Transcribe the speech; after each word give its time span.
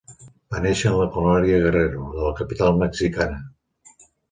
Va 0.53 0.61
néixer 0.61 0.87
en 0.91 0.97
la 0.99 1.07
colònia 1.17 1.59
Guerrero 1.65 2.07
de 2.17 2.25
la 2.29 2.33
capital 2.41 2.83
mexicana. 2.83 3.41